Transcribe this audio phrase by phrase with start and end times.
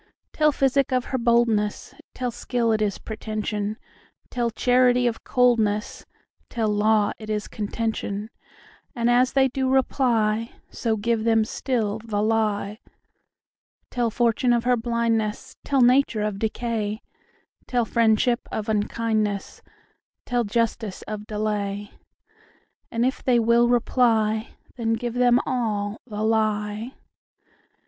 [0.33, 3.77] Tell physic of her boldness; Tell skill it is pretension;
[4.31, 6.07] Tell charity of coldness;
[6.49, 12.79] Tell law it is contention:And as they do reply, So give them still the lie.
[13.91, 17.03] Tell fortune of her blindness; Tell nature of decay;
[17.67, 19.61] Tell friendship of unkindness;
[20.25, 21.91] Tell justice of delay;
[22.89, 26.93] And if they will reply, Then give them all the lie.